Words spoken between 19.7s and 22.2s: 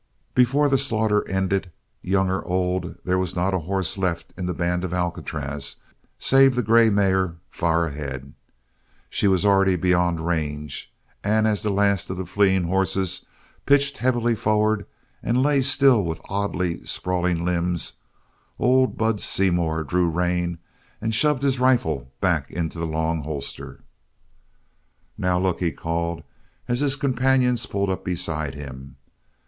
drew rein and shoved his rifle